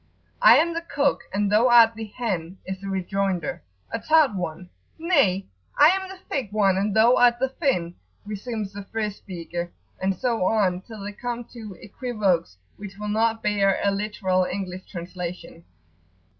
[0.41, 3.61] "I am the cock and thou art the hen!" is the rejoinder,
[3.91, 4.67] a tart one.
[4.97, 5.45] "Nay,
[5.77, 7.93] I am the thick one and thou art the thin!"
[8.25, 13.43] resumes the first speaker, and so on till they come to equivoques which will not
[13.43, 15.65] bear a literal English translation.